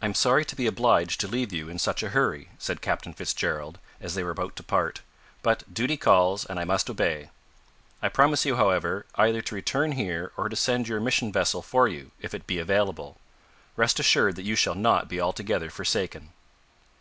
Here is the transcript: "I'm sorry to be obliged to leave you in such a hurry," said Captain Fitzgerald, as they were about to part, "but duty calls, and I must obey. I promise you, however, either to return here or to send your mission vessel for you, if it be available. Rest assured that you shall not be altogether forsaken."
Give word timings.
"I'm 0.00 0.14
sorry 0.14 0.44
to 0.44 0.54
be 0.54 0.68
obliged 0.68 1.18
to 1.20 1.26
leave 1.26 1.52
you 1.52 1.68
in 1.68 1.80
such 1.80 2.04
a 2.04 2.10
hurry," 2.10 2.50
said 2.60 2.80
Captain 2.80 3.12
Fitzgerald, 3.12 3.80
as 4.00 4.14
they 4.14 4.22
were 4.22 4.30
about 4.30 4.54
to 4.54 4.62
part, 4.62 5.00
"but 5.42 5.64
duty 5.74 5.96
calls, 5.96 6.44
and 6.46 6.60
I 6.60 6.64
must 6.64 6.88
obey. 6.88 7.30
I 8.00 8.08
promise 8.08 8.44
you, 8.46 8.54
however, 8.54 9.04
either 9.16 9.42
to 9.42 9.54
return 9.56 9.90
here 9.98 10.30
or 10.36 10.48
to 10.48 10.54
send 10.54 10.86
your 10.86 11.00
mission 11.00 11.32
vessel 11.32 11.60
for 11.60 11.88
you, 11.88 12.12
if 12.20 12.34
it 12.34 12.46
be 12.46 12.60
available. 12.60 13.16
Rest 13.74 13.98
assured 13.98 14.36
that 14.36 14.44
you 14.46 14.54
shall 14.54 14.76
not 14.76 15.08
be 15.08 15.20
altogether 15.20 15.70
forsaken." 15.70 16.28